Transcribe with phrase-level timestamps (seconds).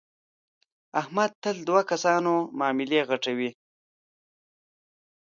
[1.01, 3.51] احمد تل د دو کسانو معاملې غټوي.